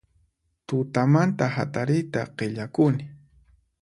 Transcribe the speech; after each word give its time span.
Tutamanta 0.71 1.49
hatariyta 1.57 2.23
qillakuni 2.37 3.07